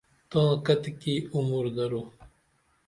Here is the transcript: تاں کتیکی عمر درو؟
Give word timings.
تاں 0.29 0.51
کتیکی 0.65 1.15
عمر 1.35 1.65
درو؟ 1.75 2.01